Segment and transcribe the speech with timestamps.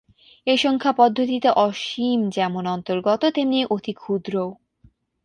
[0.47, 4.49] এই সংখ্যা পদ্ধতিতে অসীম যেমন অন্তর্গত, তেমনি অতিক্ষুদ্রও।